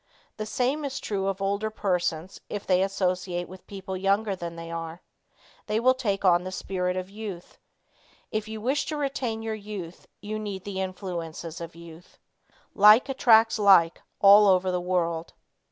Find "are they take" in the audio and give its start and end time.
4.71-6.25